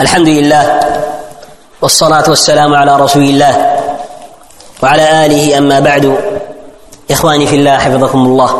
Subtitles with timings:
[0.00, 0.64] الحمد لله
[1.80, 3.54] والصلاة والسلام على رسول الله
[4.82, 6.04] وعلى آله أما بعد.
[7.10, 8.50] إخواني في الله حفظكم الله.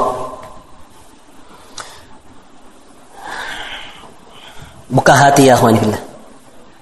[4.90, 5.98] بكى هاتي يا إخواني في الله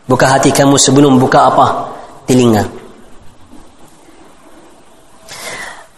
[0.09, 1.87] بكى هاتي كموس بنوم بكى أبا
[2.27, 2.65] تلينغا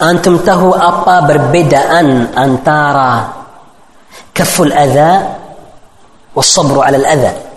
[0.02, 3.28] أنتم تهو أبا بربدا أن أن ترى
[4.34, 5.12] كف الأذى
[6.34, 7.49] والصبر على الأذى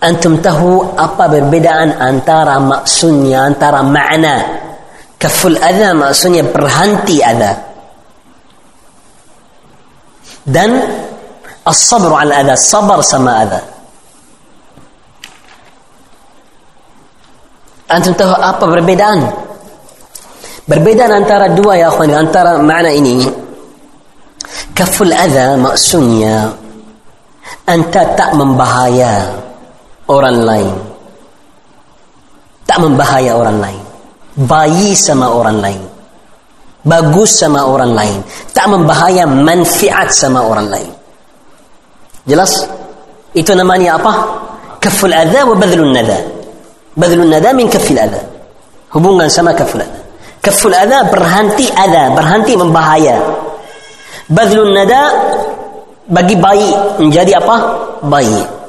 [0.00, 4.40] antum tahu apa perbedaan antara maksudnya antara makna
[5.20, 7.52] kaful adha maksudnya berhenti adha?
[10.48, 10.72] Dan
[11.68, 13.60] as-sabr al adha sabar sama adha.
[17.92, 19.20] Antum tahu apa perbedaan?
[20.64, 23.28] Perbedaan antara dua ya akhwan antara makna ini.
[24.72, 26.56] Kaful adha maksudnya
[27.68, 29.39] anta tak membahayakan
[30.10, 30.74] orang lain.
[32.66, 33.82] Tak membahaya orang lain.
[34.46, 35.82] Bayi sama orang lain.
[36.82, 38.18] Bagus sama orang lain.
[38.50, 40.90] Tak membahaya manfaat sama orang lain.
[42.26, 42.66] Jelas?
[43.36, 44.12] Itu namanya apa?
[44.80, 46.18] Kaful adha wa badlun nada.
[46.96, 48.22] Badlun nada min kafil adha.
[48.96, 50.00] Hubungan sama kaful adha.
[50.40, 53.20] Kaful adha berhenti adha, berhenti membahaya.
[54.30, 55.00] Badlun nada
[56.08, 57.56] bagi bayi menjadi apa?
[58.08, 58.59] Bayi.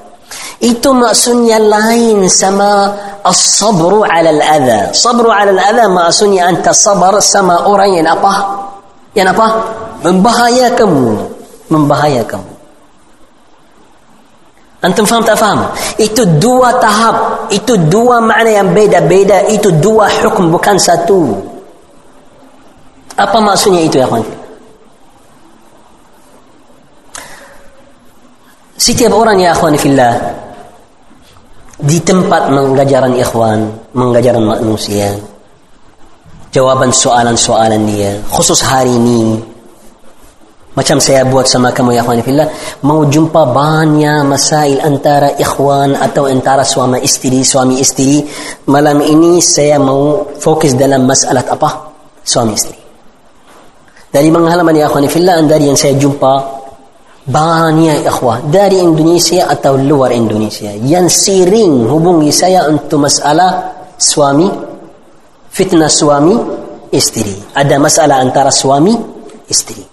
[0.61, 2.93] Itu maksudnya lain sama
[3.25, 4.93] as-sabru ala al-adha.
[4.93, 8.61] Sabru ala al-adha maksudnya anta sabar sama orang yang apa?
[9.17, 9.47] Yang apa?
[10.05, 11.17] Membahaya kamu.
[11.65, 12.51] Membahaya kamu.
[14.85, 15.65] Antum faham tak faham?
[15.97, 17.49] Itu dua tahap.
[17.49, 19.49] Itu dua makna yang beda-beda.
[19.49, 21.41] Itu dua hukum bukan satu.
[23.17, 24.25] Apa maksudnya itu ya kawan?
[28.77, 30.17] Setiap orang ya akhwan fillah
[31.81, 33.65] di tempat mengajaran ikhwan,
[33.97, 35.17] mengajaran manusia,
[36.53, 39.41] jawaban soalan-soalan dia, khusus hari ini,
[40.71, 42.47] Macam saya buat sama kamu ya fillah
[42.87, 48.23] mau jumpa banyak masail antara ikhwan atau antara suami istri suami istri
[48.71, 51.91] malam ini saya mau fokus dalam masalah apa?
[52.23, 52.79] Suami istri
[54.15, 56.60] dari pengalaman ya fillah dari yang saya jumpa
[57.21, 64.49] banyak ikhwah dari Indonesia atau luar Indonesia yang sering hubungi saya untuk masalah suami
[65.53, 66.33] fitnah suami
[66.89, 68.97] istri ada masalah antara suami
[69.45, 69.91] istri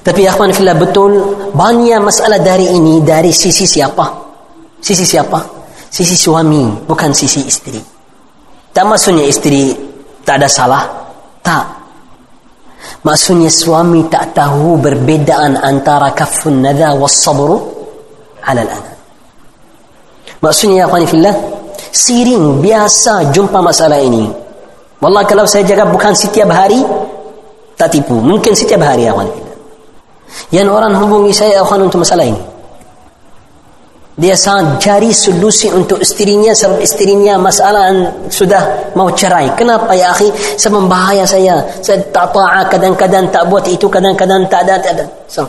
[0.00, 1.12] Tapi akhwan fillah betul
[1.52, 4.06] banyak masalah dari ini dari sisi siapa?
[4.80, 5.44] Sisi siapa?
[5.90, 7.76] Sisi suami, bukan sisi istri.
[8.72, 9.74] Tak maksudnya istri
[10.24, 10.86] tak ada salah.
[11.44, 11.79] Tak.
[13.00, 17.60] Maksudnya suami tak tahu perbedaan antara kafun nada was sabru
[18.44, 18.82] ala al
[20.40, 21.36] Maksudnya ya akhwan fillah
[21.92, 24.28] sering biasa jumpa masalah ini.
[25.00, 26.80] Wallah kalau saya jaga bukan setiap hari
[27.76, 28.16] tak tipu.
[28.16, 29.56] Mungkin setiap hari ya akhwan fillah.
[30.52, 32.49] Yang orang hubungi saya akhwan untuk masalah ini.
[34.18, 37.94] Dia sangat cari solusi untuk istrinya sebab istrinya masalah
[38.26, 39.54] sudah mau cerai.
[39.54, 40.28] Kenapa ya akhi?
[40.58, 41.62] Sebab bahaya saya.
[41.80, 44.76] Saya tak ta'a kadang-kadang tak buat itu kadang-kadang tak ada.
[44.82, 45.04] Tak ada.
[45.30, 45.46] So.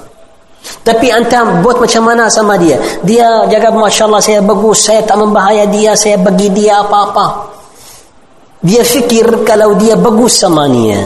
[0.85, 2.77] Tapi anda buat macam mana sama dia?
[3.01, 4.85] Dia jaga Masya Allah saya bagus.
[4.87, 5.97] Saya tak membahaya dia.
[5.97, 7.49] Saya bagi dia apa-apa.
[8.61, 11.01] Dia fikir kalau dia bagus sama dia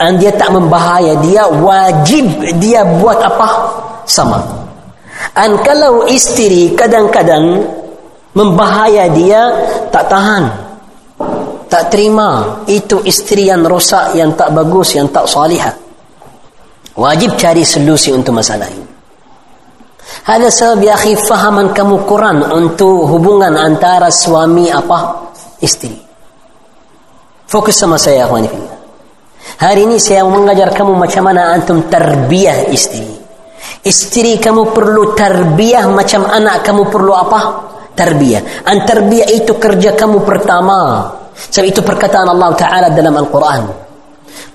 [0.00, 2.24] dan dia tak membahaya dia wajib
[2.56, 3.48] dia buat apa
[4.08, 4.40] sama
[5.36, 7.64] dan kalau istri kadang-kadang
[8.36, 9.42] membahaya dia
[9.88, 10.44] tak tahan
[11.70, 15.74] tak terima itu istri yang rosak yang tak bagus yang tak salihah
[16.98, 18.90] wajib cari solusi untuk masalah ini
[20.20, 25.32] Hada sebab ya akhi fahaman kamu Quran untuk hubungan antara suami apa
[25.64, 25.96] istri.
[27.48, 28.78] Fokus sama saya akhwani fillah.
[29.58, 33.09] Hari ini saya mengajar kamu macam mana antum terbiah istri.
[33.85, 37.39] Istri kamu perlu terbiah macam anak kamu perlu apa?
[37.95, 38.65] Terbiah.
[38.65, 41.09] An terbiah itu kerja kamu pertama.
[41.35, 43.85] Sebab itu perkataan Allah Ta'ala dalam Al-Quran.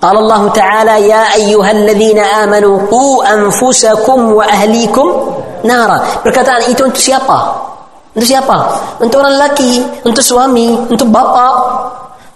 [0.01, 5.07] قال الله تعالى يا أيها الذين آمنوا قوا أنفسكم وأهليكم
[5.61, 7.37] نارا perkataan itu untuk siapa?
[8.17, 8.57] Untuk siapa?
[8.97, 11.47] Untuk orang lelaki, untuk suami, untuk bapa,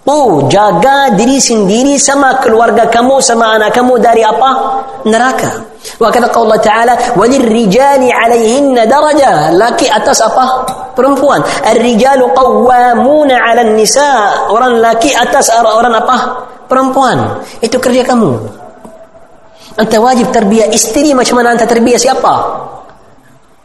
[0.06, 4.78] Oh, jaga diri sendiri sama keluarga kamu sama anak kamu dari apa?
[5.02, 5.66] Neraka.
[5.98, 10.62] Wa kata Allah Ta'ala, وَلِلْرِجَالِ عَلَيْهِنَّ دَرَجَةً Laki atas apa?
[10.94, 11.42] Perempuan.
[11.42, 16.16] الرِّجَالُ قَوَّامُونَ عَلَى النِّسَاءِ Orang laki atas orang apa?
[16.70, 17.42] Perempuan.
[17.58, 18.30] Itu kerja kamu.
[19.74, 22.34] Anta wajib terbiah istri macam mana anta terbiah siapa?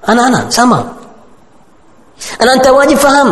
[0.10, 0.82] Anak-anak sama.
[2.42, 3.30] Dan anta wajib faham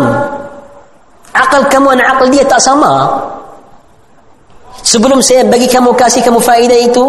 [1.34, 3.10] akal kamu dan akal dia tak sama.
[4.84, 7.04] Sebelum saya bagi kamu kasih kamu faedah itu,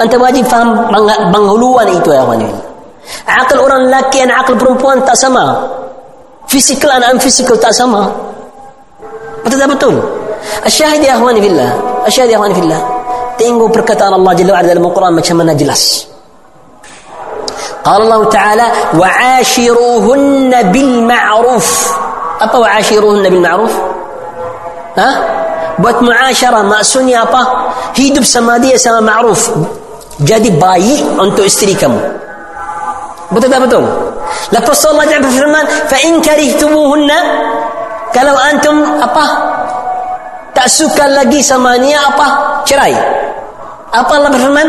[0.00, 0.88] anta wajib faham
[1.30, 2.42] penghuluan itu ya kawan.
[3.26, 5.62] Akal orang lelaki dan akal perempuan tak sama.
[6.46, 8.08] Fisikal dan fisikal tak sama.
[9.42, 9.94] Betul tak betul?
[10.62, 11.70] Asyahid ya akhwani fillah.
[12.06, 12.80] Asyahid ya akhwani fillah.
[13.36, 16.06] Tengok perkataan Allah Jalla wa'ala dalam Al-Quran macam mana jelas.
[17.86, 18.66] قال الله تعالى
[18.98, 21.68] وعاشروهن بالمعروف
[22.40, 23.72] apa وعاشروهن بالمعروف
[24.96, 25.10] ha
[25.76, 29.52] buat muasyarah maksudnya apa hidup sama dia sama ma'ruf
[30.24, 32.00] jadi baik untuk isteri kamu
[33.28, 33.84] betul tak betul
[34.52, 37.18] lepas Allah Ta'ala berfirman fa in karihtumuhunna
[38.16, 39.24] kalau antum apa
[40.56, 42.96] tak suka lagi sama dia apa cerai
[43.92, 44.68] apa Allah berfirman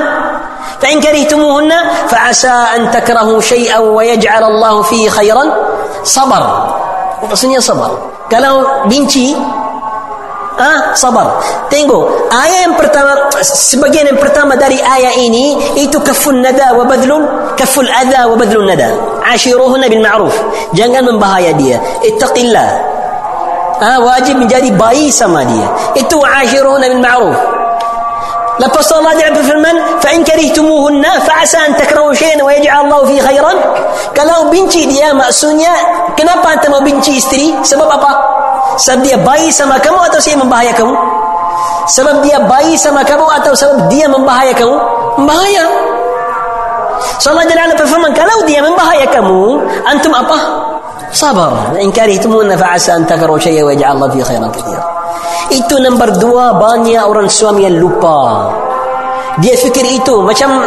[0.81, 1.73] فإن كرهتموهن
[2.07, 5.43] فعسى أن تكرهوا شيئا ويجعل الله فيه خيرا
[6.03, 6.43] صبر
[7.25, 7.93] maksudnya sabar.
[8.29, 9.33] Kalau benci
[10.57, 11.41] ah sabar.
[11.71, 17.25] Tengok ayat yang pertama sebagian yang pertama dari ayat ini itu kaful nada wa badlun
[17.57, 18.93] kaful adha wa badlun nada.
[19.25, 20.35] Ashiruhunna bil ma'ruf.
[20.77, 21.81] Jangan membahaya dia.
[22.05, 22.69] Ittaqillah.
[23.77, 25.67] Ah wajib menjadi baik sama dia.
[25.97, 27.56] Itu ashiruhunna bil ma'ruf
[28.59, 33.51] لبس الله دعم في المن فإن كرهتموهن فعسى أن تكرهوا شيئا ويجعل الله فيه خيرا.
[34.17, 35.73] قالوا بنتي دي يا مأسونيا
[36.17, 38.11] كنابا أنت ما بنتي استري سبب أبا
[38.77, 40.97] سبب دي باي سما كم أتو سيئ من بهايا كم
[41.85, 44.71] سبب دي باي سما كم أتو سبب دي من بهايا كم
[45.17, 45.65] بهايا
[47.19, 49.27] صلى الله عليه وسلم قالوا دي من بهايا كم
[49.91, 50.39] أنتم أبا
[51.13, 54.96] صبر إن كرهتموهن فعسى أن تكرهوا شيئا ويجعل الله فيه خيرا كثيرا
[55.47, 58.51] Itu nombor dua banyak orang suami yang lupa.
[59.39, 60.59] Dia fikir itu macam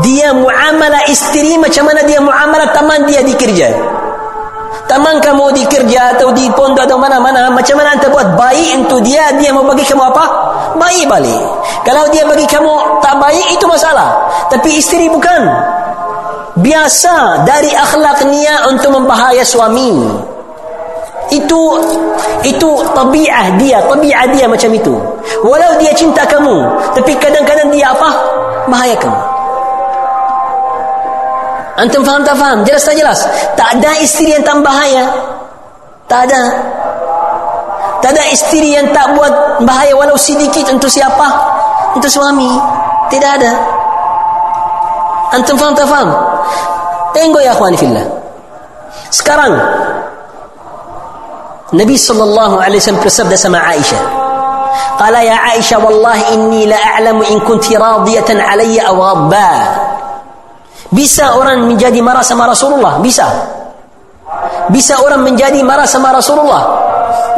[0.00, 3.68] dia muamalah isteri macam mana dia muamalah teman dia di kerja.
[4.88, 9.04] Teman kamu di kerja atau di pondok atau mana-mana macam mana anda buat baik untuk
[9.04, 10.24] dia dia mau bagi kamu apa?
[10.80, 11.42] Baik balik.
[11.84, 14.16] Kalau dia bagi kamu tak baik itu masalah.
[14.48, 15.42] Tapi isteri bukan.
[16.56, 20.31] Biasa dari akhlaknya untuk membahaya suami
[21.32, 21.62] itu
[22.44, 24.94] itu tabiat dia tabiat dia macam itu.
[25.40, 26.60] Walau dia cinta kamu
[26.92, 28.10] tapi kadang-kadang dia apa?
[28.68, 29.20] Bahaya kamu.
[31.72, 32.60] Antum faham tak faham?
[32.68, 33.18] Jelas tak jelas?
[33.56, 35.08] Tak ada isteri yang tak bahaya.
[36.06, 36.42] Tak ada.
[38.04, 41.26] Tak ada isteri yang tak buat bahaya walau sedikit untuk siapa?
[41.96, 42.50] Untuk suami.
[43.08, 43.52] Tidak ada.
[45.32, 46.12] Antum faham tak faham?
[47.16, 48.04] Tengok ya akhwani fillah.
[49.08, 49.56] Sekarang
[51.72, 53.96] النبي صلى الله عليه وسلم تسب سمع عائشة
[55.00, 59.48] قال يا عائشة والله إني لا أعلم إن كنت راضية علي أو غضبا
[60.92, 63.28] بسا أوران من جدي مرا سما رسول الله بسا
[64.70, 66.62] بسا أوران من جدي مرا سما رسول الله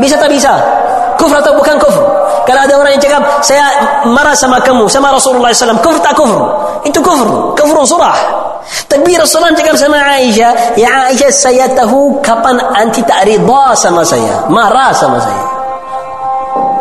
[0.02, 0.54] بسا تبسا
[1.18, 2.02] كفر أو كان كفر
[2.48, 3.64] قال هذا أوران يتقام سيا
[4.04, 6.40] مرا سما كمو سما رسول الله صلى الله عليه وسلم كفر تا كفر
[6.86, 8.18] أنت كفر كفر صراح
[8.88, 14.48] Tapi Rasulullah cakap sama Aisyah, "Ya Aisyah, saya tahu kapan anti tak rida sama saya,
[14.48, 15.44] marah sama saya."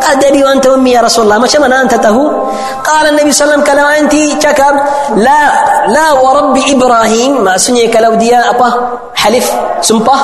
[0.03, 2.25] أدري وأنت أمي يا رسول الله ما شمنا أنت تهو؟
[2.83, 4.13] قال النبي صلى الله عليه وسلم كلو أنت
[4.44, 4.74] شكر
[5.15, 5.41] لا
[5.88, 8.69] لا ورب إبراهيم ما سنية كلو ديا أبا
[9.15, 9.48] حلف
[9.81, 10.19] سمبه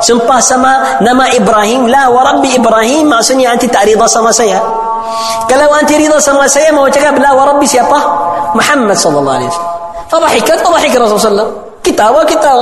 [0.00, 4.62] سمبه سما نما إبراهيم لا ورب إبراهيم ما سنية أنت تعريض سما سيا
[5.50, 7.84] كلو أنت رضا سما سيا ما وجهك لا ورب سيا
[8.54, 9.73] محمد صلى الله عليه وسلم.
[10.14, 11.50] Tabahikan tabahikan Rasulullah
[11.82, 12.54] Kita apa kita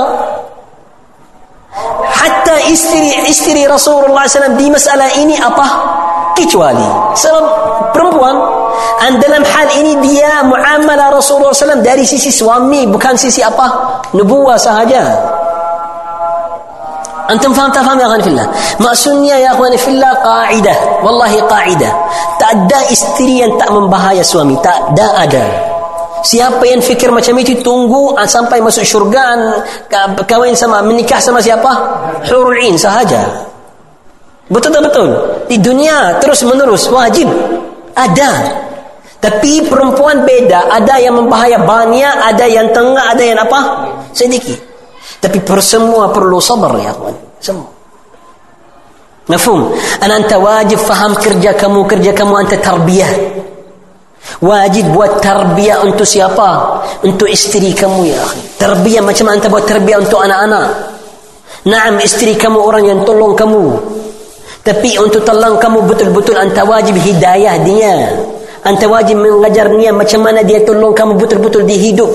[2.09, 5.67] Hatta isteri Isteri Rasulullah SAW Di masalah ini apa?
[6.33, 7.43] Kecuali Sebab
[7.93, 8.33] perempuan.
[9.05, 14.01] Dan Dalam hal ini dia Mu'amalah Rasulullah SAW Dari sisi suami Bukan sisi apa?
[14.17, 15.13] Nubuah sahaja.
[17.23, 18.47] Antum faham tak faham ya khani fillah?
[18.83, 20.77] Maksudnya ya khani fillah Qa'idah.
[21.01, 21.93] Wallahi qa'idah.
[22.35, 24.59] Tak ada isteri yang tak membahaya suami.
[24.59, 25.72] Tak ada ada.
[26.23, 29.35] Siapa yang fikir macam itu tunggu ah, sampai masuk syurga
[30.23, 31.67] kahwin sama menikah sama siapa?
[32.31, 33.27] Hurul Ain sahaja.
[34.47, 35.09] Betul tak betul?
[35.51, 37.27] Di dunia terus menerus wajib
[37.91, 38.63] ada.
[39.23, 43.87] Tapi perempuan beda, ada yang membahaya banyak, ada yang tengah, ada yang apa?
[44.11, 44.59] Sedikit.
[45.23, 47.15] Tapi per semua perlu sabar ya kawan.
[47.39, 47.71] Semua.
[49.31, 49.71] Mafhum?
[50.03, 53.11] Anta wajib faham kerja kamu, kerja kamu anta tarbiyah.
[54.43, 56.83] Wajib buat tarbiyah untuk siapa?
[57.07, 58.59] Untuk isteri kamu ya akhi.
[58.59, 60.67] Tarbiyah macam anda buat tarbiyah untuk anak-anak.
[61.63, 63.71] Naam isteri kamu orang yang tolong kamu.
[64.67, 68.19] Tapi untuk tolong kamu betul-betul anda wajib hidayah dia.
[68.67, 72.11] Anta wajib mengajar dia macam mana dia tolong kamu betul-betul di hidup.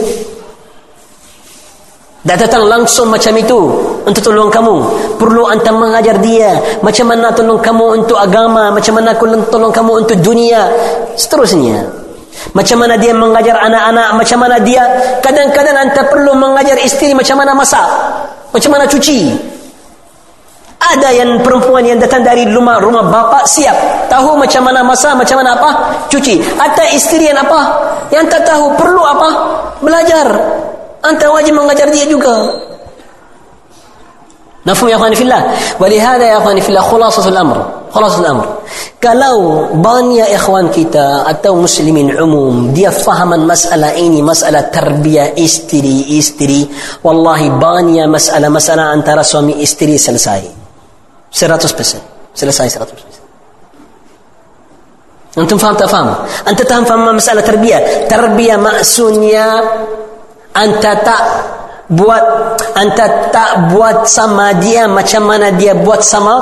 [2.28, 3.56] Tak datang langsung macam itu
[4.04, 4.76] untuk tolong kamu.
[5.16, 9.16] Perlu anta mengajar dia macam mana tolong kamu untuk agama, macam mana
[9.48, 10.68] tolong kamu untuk dunia.
[11.16, 11.97] Seterusnya.
[12.54, 14.82] Macam mana dia mengajar anak-anak, macam mana dia
[15.20, 17.86] kadang-kadang anda perlu mengajar isteri macam mana masak,
[18.50, 19.36] macam mana cuci.
[20.78, 23.74] Ada yang perempuan yang datang dari rumah rumah bapa siap
[24.08, 25.70] tahu macam mana masak, macam mana apa
[26.08, 26.40] cuci.
[26.56, 27.60] Ada isteri yang apa
[28.14, 29.28] yang tak tahu perlu apa
[29.84, 30.26] belajar.
[31.04, 32.34] Anda wajib mengajar dia juga.
[34.66, 35.42] Nafu ya Allah, fillah.
[35.80, 36.84] Walihada ya Allah, fillah.
[36.84, 38.46] Kulasatul amr khalas al-amr.
[38.98, 46.66] Kalau banyak ikhwan kita atau muslimin umum dia fahaman masalah ini masalah tarbiyah isteri isteri
[47.04, 50.42] wallahi banyak masalah masalah antara suami isteri selesai.
[51.28, 53.18] 100% selesai 100%
[55.38, 56.08] antum faham tak faham?
[56.42, 58.10] Anta tak faham masalah tarbiyah?
[58.10, 59.46] Tarbiyah maksudnya
[60.50, 61.22] anta tak
[61.88, 62.24] buat
[62.74, 66.34] anta tak buat sama dia macam mana dia buat sama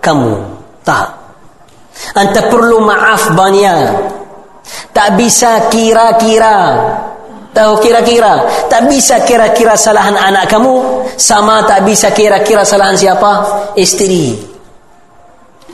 [0.00, 0.55] kamu.
[0.85, 1.07] tak
[2.15, 3.85] anta perlu maaf banyak
[4.95, 6.57] tak bisa kira-kira
[7.51, 13.31] tahu kira-kira tak bisa kira-kira salahan anak kamu sama tak bisa kira-kira salahan siapa
[13.75, 14.39] istri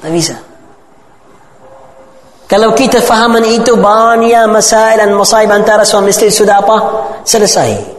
[0.01, 0.35] tak bisa
[2.47, 6.77] kalau kita fahaman itu banyak masalah dan masaib antara suami istri sudah apa
[7.23, 7.97] selesai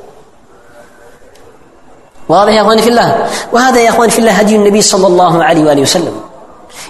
[2.28, 5.64] واضح يا اخواني في الله وهذا يا اخواني في الله هدي النبي صلى الله عليه
[5.64, 6.21] واله وسلم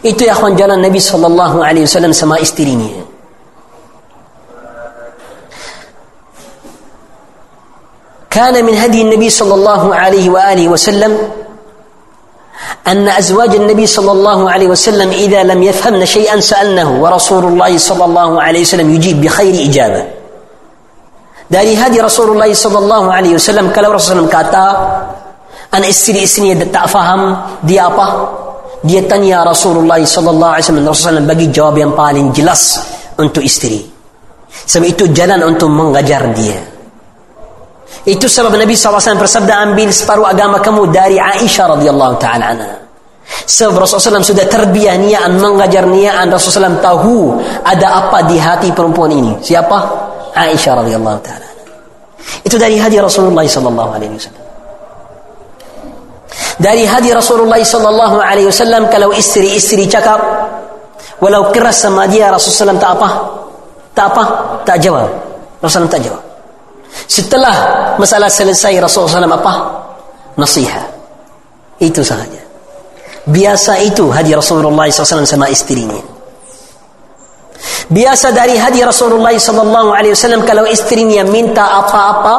[0.06, 2.92] ايتو ياخوان جالا النبي صلى الله عليه وسلم سما استريني
[8.30, 11.32] كان من هدي النبي صلى الله عليه وآله وسلم
[12.88, 18.06] أن أزواج النبي صلى الله عليه وسلم إذا لم يفهمن شيئا سألنه ورسول الله صلى
[18.06, 20.08] الله عليه وسلم يجيب بخير إجابة
[21.52, 25.14] داري هذه رسول الله صلى الله عليه وسلم قال رسول الله كاتا الله عليه وسلم
[25.74, 26.54] أن استري استني
[27.64, 28.43] دي أبا
[28.84, 32.84] dia tanya Rasulullah sallallahu alaihi wasallam Rasulullah bagi jawab yang paling jelas
[33.16, 33.80] untuk istri
[34.68, 36.74] sebab itu jalan untuk mengajar dia
[38.04, 42.76] Itu sebab Nabi SAW bersabda ambil separuh agama kamu dari Aisyah radhiyallahu taala anha.
[43.48, 47.18] Sebab Rasulullah SAW sudah terbiah niat mengajar niat Rasulullah SAW tahu
[47.64, 49.40] ada apa di hati perempuan ini.
[49.40, 49.78] Siapa?
[50.36, 51.48] Aisyah radhiyallahu taala.
[52.44, 54.43] Itu dari hadi Rasulullah sallallahu alaihi wasallam.
[56.62, 60.22] Dari hadi Rasulullah sallallahu alaihi wasallam kalau istri-istri cakap
[61.18, 63.10] walau keras sama dia Rasulullah tak apa?
[63.94, 64.24] Tak apa?
[64.66, 65.10] Tak jawab.
[65.62, 66.24] Rasulullah tak jawab.
[67.10, 67.56] Setelah
[67.98, 69.54] masalah selesai Rasulullah apa?
[70.38, 70.86] Nasihat.
[71.82, 72.42] Itu sahaja.
[73.24, 75.98] Biasa itu hadi Rasulullah SAW sama istrinya.
[77.88, 82.36] Biasa dari hadi Rasulullah SAW kalau istrinya minta apa-apa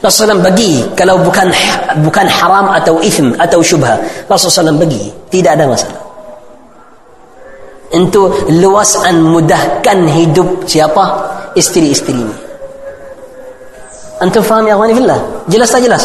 [0.00, 1.52] Rasulullah bagi kalau bukan
[2.00, 6.00] bukan haram atau ithm atau syubha Rasulullah SAW bagi tidak ada masalah
[7.90, 11.04] untuk luas dan mudahkan hidup siapa
[11.52, 12.50] istri-istrinya
[14.20, 15.16] Antum faham ya akhwani fillah?
[15.48, 16.04] Jelas tak jelas?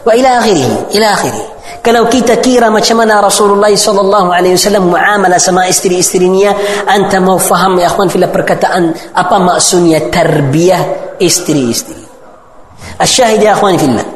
[0.00, 1.44] Wa ila akhirih, ila akhirih.
[1.84, 6.56] Kalau kita kira macam mana Rasulullah sallallahu alaihi wasallam muamalah sama istri-istrinya,
[6.88, 11.99] anta mau faham ya akhwan fillah perkataan apa maksudnya tarbiyah istri-istri.
[13.00, 14.06] Asyahid ya akhwani fillah.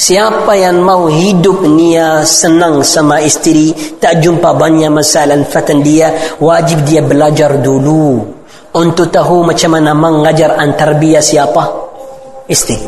[0.00, 6.08] Siapa yang mau hidup dia senang sama isteri, tak jumpa banyak masalah fatan dia,
[6.40, 8.24] wajib dia belajar dulu
[8.72, 11.68] untuk tahu macam mana mengajar antarbia siapa
[12.48, 12.80] isteri.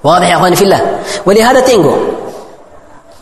[0.00, 0.82] Wadih ya akhwani fillah.
[1.28, 1.98] Walihada tengok.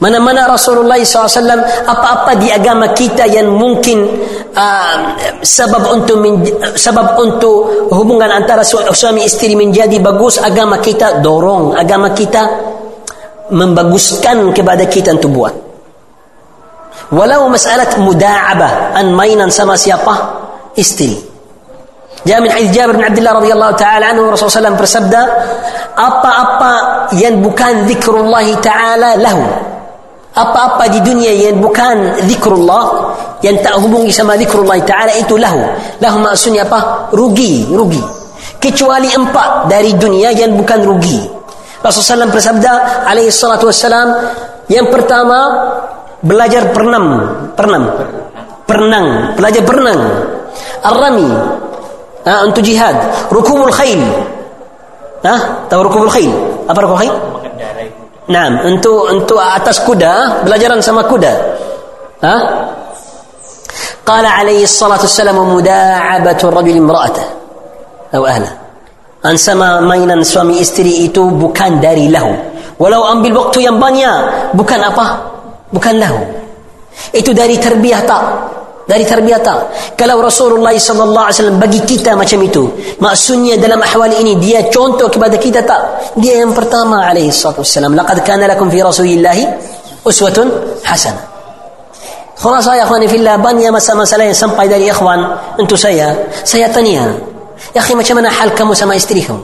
[0.02, 4.02] Mana-mana Rasulullah SAW apa-apa di agama kita yang mungkin
[4.50, 4.96] uh,
[5.38, 6.42] sebab untuk men,
[6.74, 12.42] sebab untuk hubungan antara su suami isteri menjadi bagus agama kita dorong agama kita
[13.54, 15.54] membaguskan kepada kita untuk buat.
[17.14, 20.10] Walau masalah mudaabah an mainan sama siapa
[20.74, 21.14] isteri.
[22.26, 25.22] Jamin Aziz Jabir bin Abdullah radhiyallahu taala anhu Rasulullah SAW bersabda
[25.94, 26.72] apa-apa
[27.20, 29.74] yang bukan zikrullah taala lahu
[30.34, 35.62] apa-apa di dunia yang bukan zikrullah yang tak hubungi sama zikrullah taala itu lahu.
[36.02, 37.10] Lahu maksudnya apa?
[37.14, 38.02] Rugi rugi.
[38.58, 41.22] Kecuali empat dari dunia yang bukan rugi.
[41.84, 42.72] Rasulullah SAW bersabda
[43.06, 44.08] alaihi salatu wassalam
[44.72, 45.52] yang pertama
[46.24, 47.06] belajar perenang
[47.54, 47.84] perenang
[48.66, 49.06] perenang
[49.38, 50.00] belajar berenang.
[50.82, 51.30] Ar-Rami
[52.26, 52.96] ha, untuk jihad.
[53.30, 54.02] Rukubul khail.
[55.24, 55.36] Ha?
[55.70, 56.32] Tahu rukubul khail?
[56.66, 57.14] Apa rukubul khail
[58.25, 61.35] Nah, untuk untuk atas kuda, belajaran sama kuda.
[62.25, 62.37] Ha?
[64.04, 67.31] Qala alaihi salatu wassalam muda'abatu rajul imra'atahu
[68.14, 68.50] atau ahla.
[69.26, 72.31] Ansama mainan suami istri itu bukan dari lahu.
[72.78, 75.19] Walau ambil waktu yang banyak, bukan apa?
[75.75, 76.23] Bukan lahu.
[77.11, 78.23] Itu dari terbiah tak?
[78.84, 82.68] Dari terbiah tak kalau Rasulullah sallallahu alaihi wasallam bagi kita macam itu
[83.00, 87.96] maksudnya dalam ahwal ini dia contoh kepada kita tak dia yang pertama alaihi salatu wasallam
[87.96, 89.44] laqad kana lakum fi rasulillahi
[90.04, 90.52] uswatun
[90.84, 91.34] hasanah
[92.34, 95.22] Khulasa ya akhwani fillah banyak masalah-masalah yang sampai dari ikhwan
[95.54, 96.10] untuk saya.
[96.42, 97.14] Saya tanya,
[97.70, 99.38] ya akhi macam mana hal kamu sama istri kamu?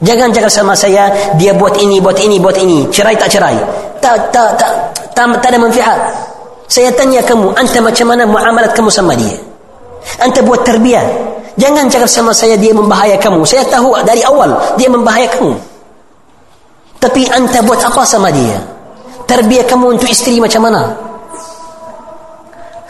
[0.00, 2.88] Jangan cakap sama saya, dia buat ini, buat ini, buat ini.
[2.88, 3.52] Cerai tak cerai.
[4.00, 4.72] Tak, tak, tak,
[5.12, 6.00] tak, tak ada manfaat.
[6.70, 9.34] Saya tanya kamu, anta macam mana muamalat kamu sama dia?
[10.22, 11.02] Anta buat terbiah.
[11.58, 13.42] Jangan cakap sama saya dia membahaya kamu.
[13.42, 15.58] Saya tahu dari awal dia membahaya kamu.
[17.02, 18.62] Tapi anta buat apa sama dia?
[19.26, 21.10] Terbiah kamu untuk istri macam mana?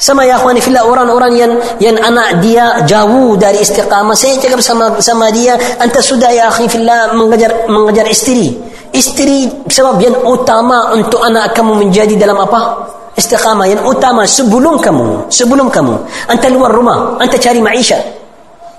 [0.00, 4.96] sama ya akhwani fillah orang-orang yang yang anak dia jauh dari istiqamah saya cakap sama
[4.96, 8.56] sama dia anta sudah ya akhi fillah mengajar mengajar istri
[8.96, 12.80] istri sebab yang utama untuk anak kamu menjadi dalam apa
[13.20, 15.94] istiqamah yang utama sebelum kamu sebelum kamu
[16.32, 18.00] anta luar rumah anta cari maisha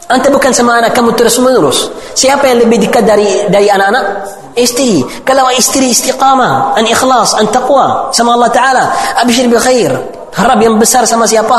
[0.10, 4.26] anta bukan sama anak kamu terus menerus siapa yang lebih dekat dari dari anak-anak
[4.58, 8.86] istri kalau istri istiqamah an ikhlas an taqwa sama Allah taala
[9.22, 9.94] abshir bil khair
[10.36, 11.58] harap yang besar sama siapa?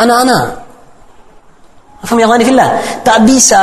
[0.00, 0.44] Anak-anak.
[2.04, 2.70] Faham ya Allah fillah?
[3.00, 3.62] Tak bisa,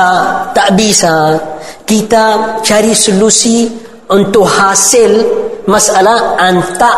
[0.54, 1.38] tak bisa
[1.86, 3.70] kita cari solusi
[4.10, 5.12] untuk hasil
[5.70, 6.94] masalah anta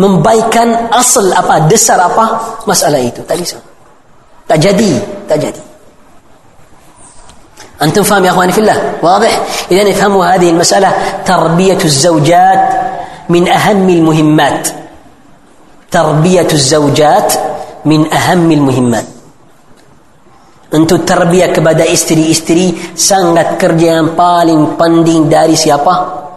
[0.00, 3.20] membaikan asal apa, dasar apa masalah itu.
[3.28, 3.60] Tak bisa.
[4.48, 4.92] Tak jadi,
[5.28, 5.62] tak jadi.
[7.80, 9.32] أنتم فاهم يا أخواني في الله واضح
[9.72, 10.92] إذا افهموا هذه المسألة
[11.24, 12.64] تربية الزوجات
[13.28, 14.68] من أهم المهمات
[15.88, 17.30] تربية الزوجات
[17.88, 19.06] من أهم المهمات
[20.70, 25.94] untuk terbiak kepada istri-istri sangat kerja yang paling penting dari siapa?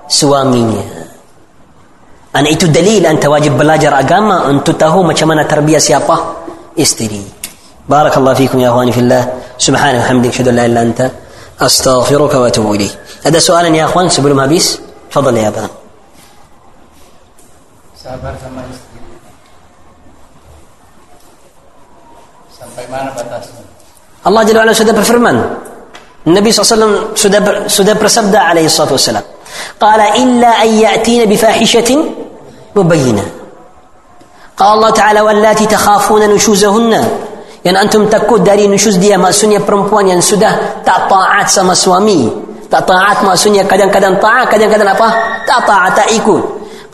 [0.10, 1.02] Suaminya.
[2.34, 6.42] Dan itu dalil anda wajib belajar agama untuk tahu macam mana terbiak siapa?
[6.74, 7.22] Istri.
[7.86, 9.22] Barakallahu fikum ya akhwani fillah.
[9.62, 11.14] Subhanahu wa hamdik syadu la illa anta.
[11.62, 12.90] Astaghfiruka wa atubu ilaih.
[13.22, 14.81] Ada soalan ya akhwan sebelum habis?
[15.14, 15.70] Fadal ya abang.
[17.94, 18.98] Sabar sama istri.
[22.50, 23.62] Sampai mana batasnya?
[24.25, 25.38] Allah Jalla wa'ala sudah berfirman.
[26.24, 29.24] Nabi SAW sudah ber, sudah bersabda alaihi salatu wassalam.
[29.75, 31.36] Qala illa an ya'tina bi
[32.75, 33.25] مبينة.
[34.57, 37.07] قال الله تعالى واللاتي تخافون نشوزهن
[37.66, 40.50] يعني أنتم تكو داري نشوز دي ما سنيا برمبوان يعني سدى
[40.86, 42.31] تطاعات سما سوامي
[42.72, 45.14] تطاعات ما سنيا كدن كدن طاعة كدن كدن أفا
[45.48, 46.01] تطاعة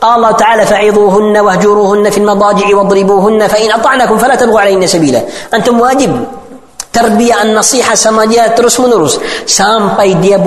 [0.00, 5.22] قال الله تعالى فعظوهن وهجروهن في المضاجع واضربوهن فإن أطعنكم فلا تبغوا علينا سبيلا.
[5.54, 6.24] أنتم واجب
[6.92, 10.38] تربية النصيحة سما دي ترس منرس سام باي دي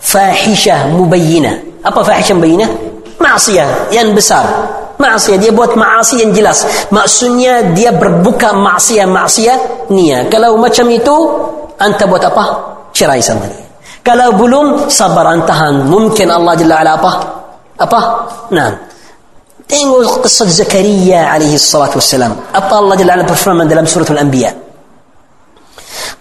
[0.00, 1.62] فاحشة مبينة.
[1.84, 2.68] أبا فاحشة مبينة؟
[3.20, 4.44] Maksiyah yang besar
[4.96, 11.16] maksiyah dia buat maasi yang jelas maksudnya dia berbuka maksiyah-maksiyah niat kalau macam itu
[11.76, 12.44] anta buat apa
[12.96, 13.66] cerai sama dia
[14.06, 17.12] kalau belum sabar antahan mungkin Allah Jalla ala apa
[17.76, 18.00] apa?
[18.54, 18.70] Nah.
[19.66, 22.38] Tengok kisah Zakaria alaihi salatu wassalam.
[22.54, 24.62] Apa Allah Jalla berfirman dalam surah Al-Anbiya.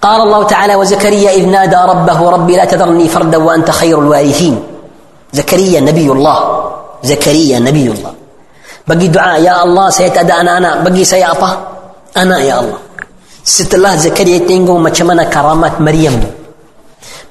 [0.01, 4.55] قال الله تعالى وزكريا إذ نادى ربه ربي لا تذرني فردا وأنت خير الوارثين
[5.33, 6.37] زكريا نبي الله
[7.11, 8.13] زكريا نبي الله.
[8.87, 11.51] بقي دعاء يا الله سيتأدى أنا أنا بقي سيأطى
[12.17, 12.79] أنا يا الله
[13.43, 16.15] ست الله زكريا تنقو ما كمان كرامات مريم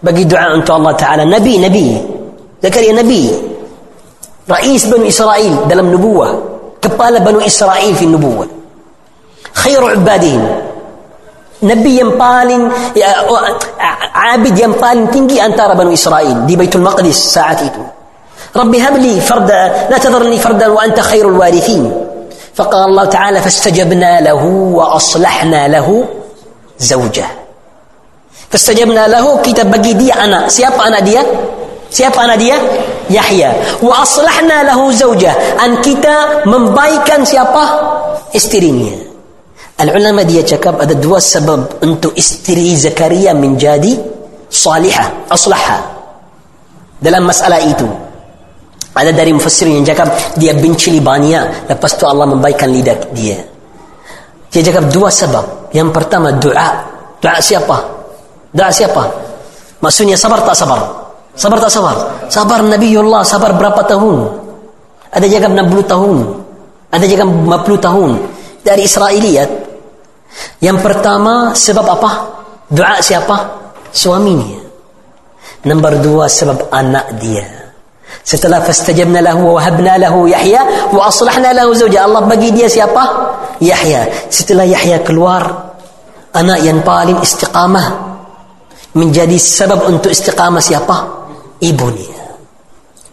[0.02, 1.88] بقي دعاء أنت الله تعالى نبي نبي
[2.64, 3.22] زكريا نبي
[4.50, 6.28] رئيس بنو إسرائيل دلم نبوة
[6.82, 8.46] كبالة بنو إسرائيل في النبوة
[9.54, 10.42] خير عبادهم
[11.62, 12.50] نبي ينبال
[14.14, 17.70] عابد ينبال تنقي أن ترى بنو إسرائيل دي بيت المقدس ساعتي
[18.56, 21.92] رب هب لي فردا لا تذرني فردا وأنت خير الوارثين.
[22.54, 26.04] فقال الله تعالى فاستجبنا له وأصلحنا له
[26.78, 27.26] زوجه.
[28.50, 31.18] فاستجبنا له كتاب بقي دي أنا سيابا أنا دي
[31.90, 32.52] سيابا أنا دي
[33.10, 35.32] يحيى واصلحنا له زوجه
[35.64, 37.64] ان كتاب من بايكن سيابا
[38.36, 38.98] استرينيا
[39.80, 43.98] العلماء دي جاكب هذا دوا سبب انت استري زكريا من جادي
[44.50, 45.82] صالحه اصلحها
[47.02, 47.86] دلال مساله ايتو
[48.94, 53.42] Ada dari mufassir yang cakap dia benci libania lepas tu Allah membaikan lidah dia.
[54.54, 55.74] Dia cakap dua sebab.
[55.74, 56.68] Yang pertama doa.
[57.18, 57.74] Doa siapa?
[58.54, 59.02] Doa siapa?
[59.82, 60.78] Maksudnya sabar tak sabar?
[61.34, 61.96] Sabar tak sabar?
[62.30, 64.30] Sabar Nabi Allah sabar berapa tahun?
[65.10, 66.16] Ada jaga 60 tahun.
[66.94, 68.10] Ada jaga 50 tahun.
[68.62, 69.50] Dari Israeliat.
[70.62, 72.10] Yang pertama sebab apa?
[72.70, 73.36] Doa siapa?
[73.90, 74.62] Suaminya.
[75.66, 77.63] Nombor dua sebab anak dia.
[78.24, 82.08] Setelah fastajabna lahu wa wahabna lahu Yahya wa aslahna lahu zawja.
[82.08, 83.04] Allah bagi dia siapa?
[83.60, 84.08] Yahya.
[84.32, 85.44] Setelah Yahya keluar,
[86.32, 88.16] anak yang paling istiqamah
[88.96, 90.96] menjadi sebab untuk istiqamah siapa?
[91.60, 92.16] Ibunya.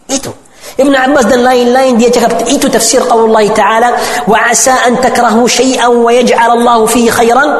[0.08, 0.32] Itu.
[0.72, 3.92] Ibn Abbas dan lain-lain dia cakap itu tafsir qaulullah ta'ala
[4.24, 7.50] wa asa an takrahu syai'an wa yaj'al Allah fihi khairan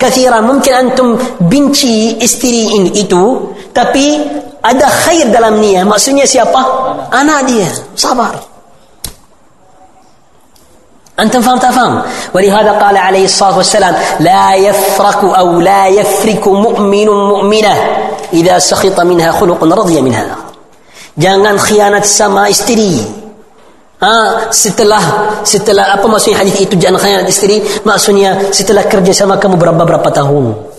[0.00, 4.16] kathira mungkin antum benci isteri ini itu tapi
[4.64, 6.60] ada khair dalam niat maksudnya siapa
[7.12, 8.54] anak dia sabar
[11.14, 12.02] أنتم فهم تفهم
[12.34, 17.74] ولهذا قال عليه الصلاة والسلام لا يفرك أو لا يفرك مؤمن مؤمنة
[18.32, 20.26] إذا سخط منها خلق رضي منها
[21.14, 22.98] Jangan khianat sama isteri.
[24.02, 29.54] Ha, setelah setelah apa maksudnya hadis itu jangan khianat isteri maksudnya setelah kerja sama kamu
[29.54, 30.73] berapa berapa tahun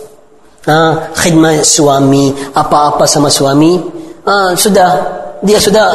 [0.66, 3.78] ha, khidmat suami apa-apa sama suami
[4.26, 4.90] ha, sudah
[5.42, 5.88] dia sudah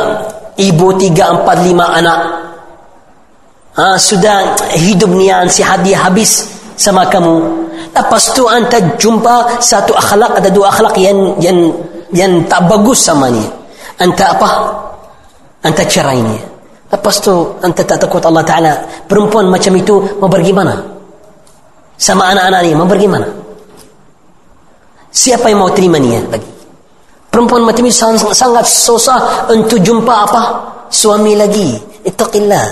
[0.57, 2.19] ibu tiga empat lima anak
[3.77, 6.47] ha, sudah hidup nian sihat dia habis
[6.79, 7.39] sama kamu
[7.91, 11.57] lepas tu anda jumpa satu akhlak ada dua akhlak yang yang
[12.11, 13.61] yang tak bagus sama ni
[14.01, 14.49] anta apa?
[15.61, 16.41] Anta cerainya.
[16.91, 17.31] Lepas tu
[17.61, 18.73] anta tak takut Allah Ta'ala.
[19.05, 20.75] Perempuan macam itu mau pergi mana?
[21.95, 23.27] Sama anak-anak ni mau pergi mana?
[25.11, 26.39] Siapa yang mau terima dia lagi?
[26.39, 26.59] Eh,
[27.31, 30.43] Perempuan macam ini sangat, sangat susah untuk jumpa apa?
[30.91, 31.79] Suami lagi.
[32.03, 32.65] Ittaqillah.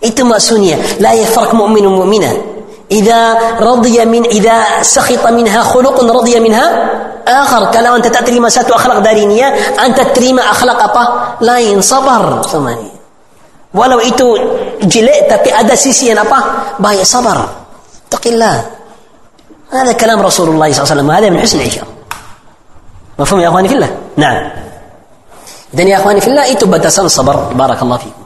[0.00, 0.80] Itu maksudnya.
[1.04, 2.32] La yafraq mu'minu mu'mina.
[2.88, 3.20] Iza
[3.60, 6.64] radiyya min, iza sakhita minha khuluqun radiyya minha.
[7.28, 7.68] Akhar.
[7.76, 11.04] Kalau anda tak terima satu akhlak dari dia, ya, eh, anda terima akhlak apa?
[11.44, 11.84] Lain.
[11.84, 12.40] Sabar.
[12.48, 12.88] Sama ini.
[13.76, 14.32] Walau itu
[14.80, 16.72] jelek, tapi ada sisi yang apa?
[16.80, 17.04] Baik.
[17.04, 17.52] Sabar.
[18.08, 18.73] Ittaqillah.
[19.76, 21.86] هذا كلام رسول الله صلى الله عليه وسلم هذا من حسن العشره
[23.18, 24.64] مفهوم يا إخواني في الله؟ نعم.
[25.74, 28.23] dan ya akhwani fillah itu batasan sabar barakallahu fikum